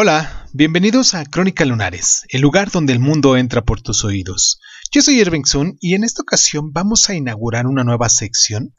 Hola, 0.00 0.46
bienvenidos 0.52 1.14
a 1.14 1.24
Crónica 1.24 1.64
Lunares, 1.64 2.24
el 2.28 2.40
lugar 2.40 2.70
donde 2.70 2.92
el 2.92 3.00
mundo 3.00 3.36
entra 3.36 3.62
por 3.62 3.80
tus 3.80 4.04
oídos. 4.04 4.60
Yo 4.92 5.02
soy 5.02 5.18
Irving 5.20 5.42
Sun 5.44 5.76
y 5.80 5.96
en 5.96 6.04
esta 6.04 6.22
ocasión 6.22 6.72
vamos 6.72 7.10
a 7.10 7.14
inaugurar 7.14 7.66
una 7.66 7.82
nueva 7.82 8.08
sección 8.08 8.76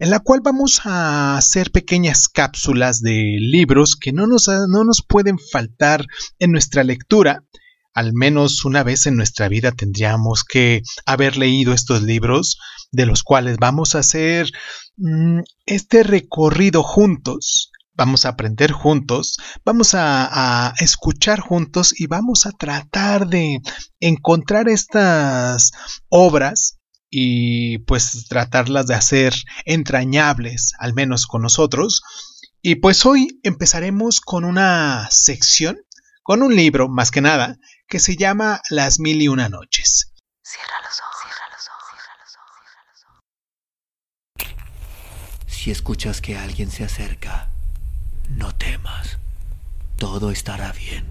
en 0.00 0.10
la 0.10 0.18
cual 0.18 0.40
vamos 0.42 0.80
a 0.82 1.36
hacer 1.36 1.70
pequeñas 1.70 2.26
cápsulas 2.26 3.00
de 3.02 3.36
libros 3.38 3.94
que 3.94 4.12
no 4.12 4.26
nos, 4.26 4.48
no 4.48 4.82
nos 4.82 5.04
pueden 5.06 5.38
faltar 5.38 6.04
en 6.40 6.50
nuestra 6.50 6.82
lectura. 6.82 7.44
Al 7.94 8.12
menos 8.12 8.64
una 8.64 8.82
vez 8.82 9.06
en 9.06 9.14
nuestra 9.14 9.48
vida 9.48 9.70
tendríamos 9.70 10.42
que 10.42 10.82
haber 11.06 11.36
leído 11.36 11.72
estos 11.72 12.02
libros 12.02 12.58
de 12.90 13.06
los 13.06 13.22
cuales 13.22 13.58
vamos 13.60 13.94
a 13.94 14.00
hacer 14.00 14.50
mm, 14.96 15.38
este 15.66 16.02
recorrido 16.02 16.82
juntos 16.82 17.70
vamos 17.98 18.24
a 18.24 18.30
aprender 18.30 18.70
juntos, 18.72 19.36
vamos 19.64 19.94
a, 19.94 20.72
escuchar 20.78 21.40
juntos 21.40 21.98
y 21.98 22.06
vamos 22.06 22.46
a 22.46 22.52
tratar 22.52 23.26
de 23.26 23.60
encontrar 24.00 24.68
estas 24.68 25.72
obras 26.08 26.78
y 27.10 27.78
pues 27.78 28.26
tratarlas 28.28 28.86
de 28.86 28.94
hacer 28.94 29.34
entrañables, 29.64 30.72
al 30.78 30.94
menos 30.94 31.26
con 31.26 31.42
nosotros. 31.42 32.02
Y 32.62 32.76
pues 32.76 33.04
hoy 33.04 33.40
empezaremos 33.42 34.20
con 34.20 34.44
una 34.44 35.08
sección, 35.10 35.78
con 36.22 36.42
un 36.42 36.54
libro 36.54 36.88
más 36.88 37.10
que 37.10 37.20
nada, 37.20 37.56
que 37.88 37.98
se 37.98 38.16
llama 38.16 38.60
Las 38.70 39.00
Mil 39.00 39.20
y 39.20 39.28
Una 39.28 39.48
Noches. 39.48 40.12
Cierra 40.42 40.74
los 40.84 41.00
ojos, 41.00 41.16
cierra 41.22 41.48
los 41.50 41.68
ojos, 41.68 41.88
cierra 41.98 42.84
los 42.92 43.04
ojos. 44.44 45.52
Si 45.52 45.70
escuchas 45.70 46.20
que 46.20 46.36
alguien 46.36 46.70
se 46.70 46.84
acerca, 46.84 47.50
todo 50.08 50.30
estará 50.30 50.72
bien. 50.72 51.04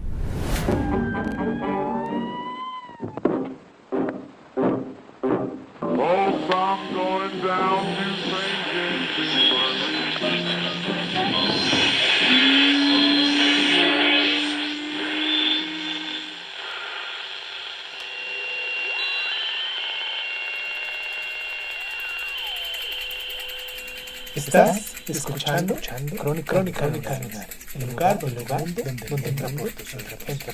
Estás 24.37 24.93
escuchando, 25.07 25.73
escuchando 25.73 26.15
Crónica, 26.15 26.51
Crónica, 26.51 26.79
Crónica 26.79 27.47
el 27.73 27.89
lugar, 27.89 28.19
donde, 28.19 28.39
lugar 28.39 28.59
donde, 28.59 28.83
donde, 28.83 29.31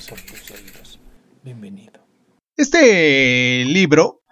por 0.08 0.20
tus 0.22 0.50
oídos. 0.52 1.00
Bienvenido. 1.42 2.08
Este 2.56 3.62
libro 3.66 4.22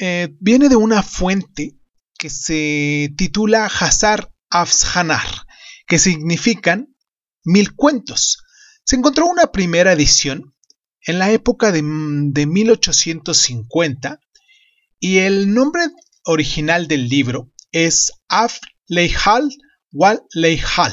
eh, 0.00 0.34
viene 0.40 0.70
de 0.70 0.76
una 0.76 1.02
fuente 1.02 1.76
que 2.18 2.30
se 2.30 3.12
titula 3.14 3.66
Hazar 3.66 4.32
Afshanar, 4.48 5.28
que 5.86 5.98
significan 5.98 6.96
mil 7.44 7.74
cuentos. 7.74 8.42
Se 8.84 8.96
encontró 8.96 9.26
una 9.26 9.52
primera 9.52 9.92
edición 9.92 10.54
en 11.02 11.18
la 11.18 11.30
época 11.30 11.72
de, 11.72 11.82
de 11.82 12.46
1850 12.46 14.18
y 14.98 15.18
el 15.18 15.52
nombre 15.52 15.82
original 16.24 16.88
del 16.88 17.10
libro 17.10 17.50
es 17.70 18.10
Af 18.28 18.60
Leihal 18.88 19.48
Wal 19.92 20.22
Leihal. 20.34 20.92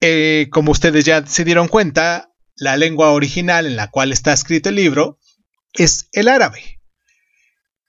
Eh, 0.00 0.48
como 0.50 0.72
ustedes 0.72 1.04
ya 1.04 1.26
se 1.26 1.44
dieron 1.44 1.68
cuenta, 1.68 2.32
la 2.56 2.76
lengua 2.76 3.10
original 3.10 3.66
en 3.66 3.76
la 3.76 3.90
cual 3.90 4.12
está 4.12 4.32
escrito 4.32 4.68
el 4.68 4.76
libro 4.76 5.18
es 5.74 6.08
el 6.12 6.28
árabe. 6.28 6.80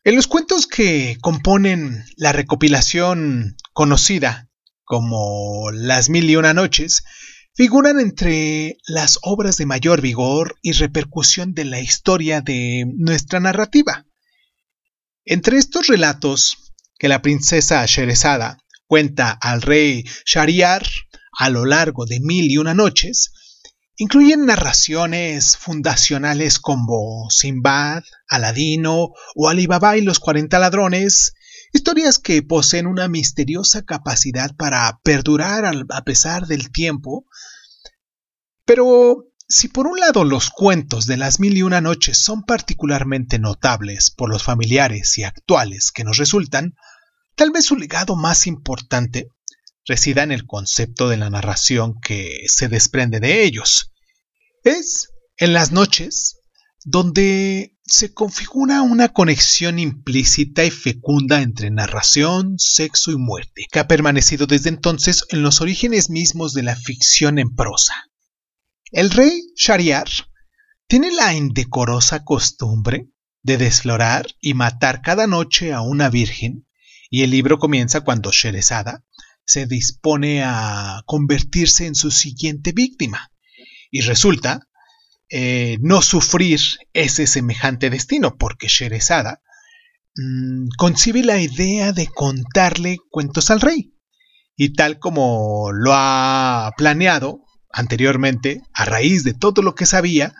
En 0.03 0.15
los 0.15 0.27
cuentos 0.27 0.67
que 0.67 1.17
componen 1.21 2.03
la 2.17 2.33
recopilación 2.33 3.55
conocida 3.73 4.49
como 4.83 5.71
Las 5.71 6.09
Mil 6.09 6.29
y 6.29 6.35
Una 6.35 6.53
Noches, 6.53 7.03
figuran 7.53 7.99
entre 7.99 8.77
las 8.87 9.19
obras 9.21 9.57
de 9.57 9.65
mayor 9.65 10.01
vigor 10.01 10.57
y 10.61 10.73
repercusión 10.73 11.53
de 11.53 11.65
la 11.65 11.79
historia 11.79 12.41
de 12.41 12.85
nuestra 12.97 13.39
narrativa. 13.39 14.05
Entre 15.23 15.57
estos 15.57 15.87
relatos 15.87 16.70
que 17.01 17.07
la 17.07 17.23
princesa 17.23 17.83
Sherezada 17.87 18.59
cuenta 18.85 19.31
al 19.31 19.63
rey 19.63 20.03
Shariar 20.23 20.85
a 21.35 21.49
lo 21.49 21.65
largo 21.65 22.05
de 22.05 22.19
mil 22.19 22.51
y 22.51 22.59
una 22.59 22.75
noches, 22.75 23.31
incluyen 23.97 24.45
narraciones 24.45 25.57
fundacionales 25.57 26.59
como 26.59 27.27
Simbad, 27.31 28.03
Aladino 28.27 29.13
o 29.33 29.49
Alibaba 29.49 29.97
y 29.97 30.01
los 30.01 30.19
40 30.19 30.59
ladrones, 30.59 31.33
historias 31.73 32.19
que 32.19 32.43
poseen 32.43 32.85
una 32.85 33.07
misteriosa 33.07 33.81
capacidad 33.81 34.55
para 34.55 34.99
perdurar 35.01 35.65
a 35.65 36.03
pesar 36.03 36.45
del 36.45 36.71
tiempo. 36.71 37.25
Pero 38.63 39.25
si 39.49 39.69
por 39.69 39.87
un 39.87 39.99
lado 39.99 40.23
los 40.23 40.51
cuentos 40.51 41.07
de 41.07 41.17
las 41.17 41.39
mil 41.39 41.57
y 41.57 41.63
una 41.63 41.81
noches 41.81 42.19
son 42.19 42.43
particularmente 42.43 43.39
notables 43.39 44.11
por 44.11 44.29
los 44.29 44.43
familiares 44.43 45.17
y 45.17 45.23
actuales 45.23 45.91
que 45.91 46.03
nos 46.03 46.17
resultan, 46.17 46.75
Tal 47.35 47.51
vez 47.51 47.65
su 47.65 47.75
legado 47.75 48.15
más 48.15 48.47
importante 48.47 49.29
resida 49.85 50.23
en 50.23 50.31
el 50.31 50.45
concepto 50.45 51.09
de 51.09 51.17
la 51.17 51.29
narración 51.29 51.99
que 52.01 52.45
se 52.47 52.67
desprende 52.67 53.19
de 53.19 53.43
ellos. 53.43 53.91
Es 54.63 55.09
en 55.37 55.53
las 55.53 55.71
noches 55.71 56.37
donde 56.83 57.77
se 57.83 58.13
configura 58.13 58.81
una 58.81 59.09
conexión 59.09 59.79
implícita 59.79 60.63
y 60.63 60.71
fecunda 60.71 61.41
entre 61.41 61.71
narración, 61.71 62.55
sexo 62.57 63.11
y 63.11 63.17
muerte, 63.17 63.67
que 63.71 63.79
ha 63.79 63.87
permanecido 63.87 64.47
desde 64.47 64.69
entonces 64.69 65.25
en 65.29 65.41
los 65.41 65.61
orígenes 65.61 66.09
mismos 66.09 66.53
de 66.53 66.63
la 66.63 66.75
ficción 66.75 67.37
en 67.39 67.53
prosa. 67.55 67.93
El 68.91 69.09
rey 69.11 69.41
Shariar 69.55 70.07
tiene 70.87 71.11
la 71.11 71.33
indecorosa 71.33 72.23
costumbre 72.23 73.09
de 73.43 73.57
desflorar 73.57 74.27
y 74.39 74.53
matar 74.53 75.01
cada 75.01 75.27
noche 75.27 75.73
a 75.73 75.81
una 75.81 76.09
virgen 76.09 76.67
y 77.11 77.23
el 77.23 77.29
libro 77.29 77.59
comienza 77.59 78.01
cuando 78.01 78.31
Sherezada 78.31 79.03
se 79.43 79.65
dispone 79.65 80.43
a 80.43 81.03
convertirse 81.05 81.85
en 81.85 81.93
su 81.93 82.09
siguiente 82.09 82.71
víctima. 82.71 83.33
Y 83.91 83.99
resulta 83.99 84.69
eh, 85.29 85.77
no 85.81 86.01
sufrir 86.01 86.61
ese 86.93 87.27
semejante 87.27 87.89
destino, 87.89 88.37
porque 88.37 88.69
Sherezada 88.69 89.41
mm, 90.15 90.69
concibe 90.77 91.21
la 91.21 91.41
idea 91.41 91.91
de 91.91 92.07
contarle 92.07 92.97
cuentos 93.09 93.51
al 93.51 93.59
rey. 93.59 93.93
Y 94.55 94.73
tal 94.73 94.97
como 94.97 95.71
lo 95.73 95.91
ha 95.93 96.71
planeado 96.77 97.43
anteriormente, 97.73 98.61
a 98.73 98.85
raíz 98.85 99.25
de 99.25 99.33
todo 99.33 99.61
lo 99.61 99.75
que 99.75 99.85
sabía, 99.85 100.33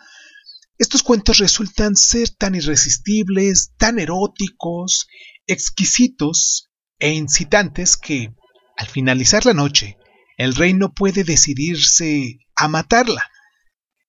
estos 0.78 1.02
cuentos 1.02 1.36
resultan 1.36 1.96
ser 1.96 2.30
tan 2.30 2.54
irresistibles, 2.54 3.72
tan 3.76 3.98
eróticos, 3.98 5.06
exquisitos 5.46 6.70
e 6.98 7.12
incitantes 7.12 7.96
que, 7.96 8.34
al 8.76 8.86
finalizar 8.86 9.44
la 9.46 9.54
noche, 9.54 9.98
el 10.36 10.54
rey 10.54 10.74
no 10.74 10.92
puede 10.92 11.24
decidirse 11.24 12.38
a 12.56 12.68
matarla. 12.68 13.30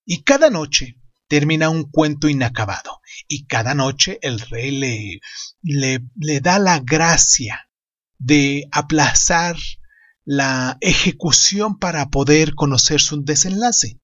Y 0.05 0.23
cada 0.23 0.49
noche 0.49 0.99
termina 1.27 1.69
un 1.69 1.89
cuento 1.89 2.29
inacabado, 2.29 2.99
y 3.27 3.45
cada 3.45 3.73
noche 3.73 4.19
el 4.21 4.39
rey 4.39 4.71
le, 4.71 5.19
le, 5.61 5.99
le 6.15 6.39
da 6.41 6.59
la 6.59 6.79
gracia 6.79 7.69
de 8.19 8.67
aplazar 8.71 9.57
la 10.25 10.77
ejecución 10.81 11.77
para 11.79 12.09
poder 12.09 12.55
conocer 12.55 13.01
su 13.01 13.23
desenlace. 13.23 13.99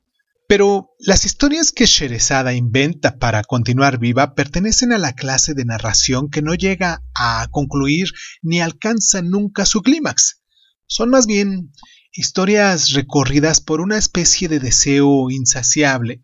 Pero 0.50 0.96
las 0.98 1.26
historias 1.26 1.72
que 1.72 1.86
Sherezada 1.86 2.56
inventa 2.56 3.20
para 3.20 3.44
continuar 3.44 4.00
viva 4.00 4.34
pertenecen 4.34 4.92
a 4.92 4.98
la 4.98 5.14
clase 5.14 5.54
de 5.54 5.64
narración 5.64 6.32
que 6.32 6.42
no 6.42 6.56
llega 6.56 7.04
a 7.14 7.48
concluir 7.52 8.08
ni 8.42 8.60
alcanza 8.60 9.22
nunca 9.22 9.68
su 9.68 9.84
clímax. 9.84 10.42
Son 10.88 11.12
más 11.12 11.28
bien 11.28 11.72
historias 12.12 12.94
recorridas 12.94 13.62
por 13.62 13.80
una 13.80 14.00
especie 14.00 14.48
de 14.48 14.60
deseo 14.60 15.30
insaciable 15.30 16.24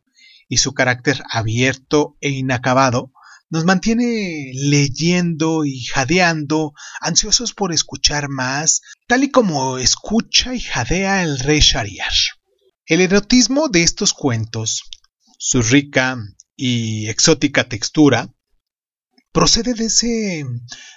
y 0.50 0.57
su 0.57 0.74
carácter 0.74 1.21
abierto 1.30 2.18
e 2.19 2.31
inacabado 2.31 3.12
nos 3.51 3.63
mantiene 3.63 4.50
leyendo 4.56 5.66
y 5.66 5.83
jadeando, 5.83 6.74
ansiosos 7.00 7.54
por 7.54 7.71
escuchar 7.71 8.28
más, 8.30 8.81
tal 9.07 9.24
y 9.24 9.30
como 9.30 9.78
escucha 9.78 10.56
y 10.56 10.62
jadea 10.62 11.21
el 11.21 11.38
rey 11.38 11.60
Shariar. 11.60 12.12
El 12.88 13.02
erotismo 13.02 13.68
de 13.68 13.82
estos 13.82 14.14
cuentos, 14.14 14.84
su 15.40 15.64
rica 15.64 16.18
y 16.56 17.10
exótica 17.10 17.68
textura, 17.68 18.32
procede 19.32 19.74
de 19.74 19.86
ese 19.86 20.46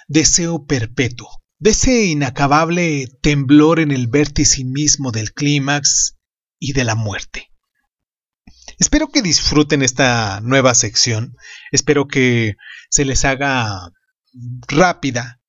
deseo 0.07 0.67
perpetuo, 0.67 1.41
de 1.57 1.71
ese 1.71 2.05
inacabable 2.05 3.07
temblor 3.23 3.79
en 3.79 3.89
el 3.89 4.05
vértice 4.07 4.63
mismo 4.65 5.11
del 5.11 5.33
clímax 5.33 6.15
y 6.59 6.73
de 6.73 6.83
la 6.83 6.93
muerte. 6.93 7.49
Espero 8.77 9.07
que 9.07 9.23
disfruten 9.23 9.81
esta 9.81 10.41
nueva 10.41 10.75
sección. 10.75 11.35
Espero 11.71 12.07
que 12.07 12.53
se 12.91 13.03
les 13.03 13.25
haga 13.25 13.89
rápida 14.67 15.41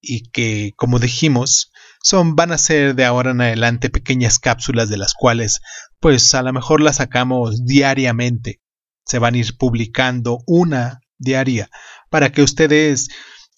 y 0.00 0.30
que, 0.30 0.74
como 0.76 1.00
dijimos, 1.00 1.72
son 2.02 2.36
van 2.36 2.52
a 2.52 2.58
ser 2.58 2.94
de 2.94 3.04
ahora 3.04 3.32
en 3.32 3.40
adelante 3.40 3.90
pequeñas 3.90 4.38
cápsulas 4.38 4.88
de 4.88 4.96
las 4.96 5.14
cuales 5.14 5.60
pues 6.00 6.34
a 6.34 6.42
lo 6.42 6.52
mejor 6.52 6.80
las 6.80 6.96
sacamos 6.96 7.64
diariamente. 7.64 8.60
Se 9.04 9.18
van 9.18 9.34
a 9.34 9.38
ir 9.38 9.56
publicando 9.56 10.40
una 10.46 11.00
diaria 11.18 11.70
para 12.10 12.30
que 12.30 12.42
ustedes 12.42 13.08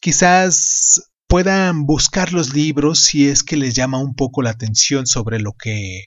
quizás 0.01 1.13
puedan 1.27 1.87
buscar 1.87 2.33
los 2.33 2.55
libros 2.55 3.01
si 3.01 3.29
es 3.29 3.43
que 3.43 3.57
les 3.57 3.75
llama 3.75 3.99
un 3.99 4.15
poco 4.15 4.43
la 4.43 4.51
atención 4.51 5.07
sobre 5.07 5.41
lo 5.41 5.53
que 5.53 6.05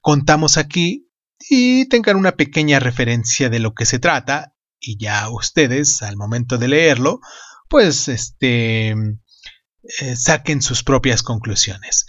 contamos 0.00 0.56
aquí 0.56 1.10
y 1.50 1.86
tengan 1.88 2.16
una 2.16 2.32
pequeña 2.32 2.78
referencia 2.80 3.50
de 3.50 3.58
lo 3.58 3.74
que 3.74 3.84
se 3.84 3.98
trata 3.98 4.54
y 4.80 4.96
ya 4.98 5.28
ustedes 5.28 6.02
al 6.02 6.16
momento 6.16 6.56
de 6.58 6.68
leerlo 6.68 7.20
pues 7.68 8.08
este 8.08 8.90
eh, 8.90 10.16
saquen 10.16 10.62
sus 10.62 10.84
propias 10.84 11.22
conclusiones. 11.22 12.06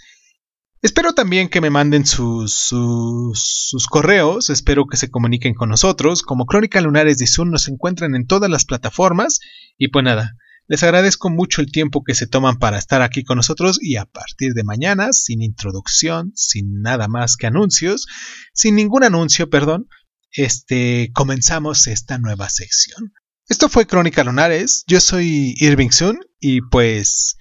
Espero 0.84 1.14
también 1.14 1.48
que 1.48 1.62
me 1.62 1.70
manden 1.70 2.04
sus, 2.04 2.52
sus, 2.52 3.42
sus, 3.70 3.86
correos, 3.86 4.50
espero 4.50 4.84
que 4.86 4.98
se 4.98 5.08
comuniquen 5.08 5.54
con 5.54 5.70
nosotros. 5.70 6.20
Como 6.20 6.44
Crónica 6.44 6.82
Lunares 6.82 7.16
de 7.16 7.26
Zoom 7.26 7.48
nos 7.48 7.68
encuentran 7.68 8.14
en 8.14 8.26
todas 8.26 8.50
las 8.50 8.66
plataformas. 8.66 9.40
Y 9.78 9.88
pues 9.88 10.04
nada, 10.04 10.36
les 10.68 10.82
agradezco 10.82 11.30
mucho 11.30 11.62
el 11.62 11.72
tiempo 11.72 12.04
que 12.04 12.14
se 12.14 12.26
toman 12.26 12.58
para 12.58 12.76
estar 12.76 13.00
aquí 13.00 13.24
con 13.24 13.38
nosotros 13.38 13.78
y 13.80 13.96
a 13.96 14.04
partir 14.04 14.52
de 14.52 14.62
mañana, 14.62 15.14
sin 15.14 15.40
introducción, 15.40 16.32
sin 16.34 16.82
nada 16.82 17.08
más 17.08 17.38
que 17.38 17.46
anuncios, 17.46 18.06
sin 18.52 18.74
ningún 18.74 19.04
anuncio, 19.04 19.48
perdón, 19.48 19.88
este, 20.32 21.08
comenzamos 21.14 21.86
esta 21.86 22.18
nueva 22.18 22.50
sección. 22.50 23.14
Esto 23.48 23.70
fue 23.70 23.86
Crónica 23.86 24.22
Lunares, 24.22 24.84
yo 24.86 25.00
soy 25.00 25.54
Irving 25.60 25.92
Sun 25.92 26.20
y 26.40 26.60
pues 26.60 27.38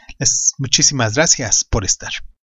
muchísimas 0.59 1.15
gracias 1.15 1.65
por 1.65 1.83
estar. 1.83 2.13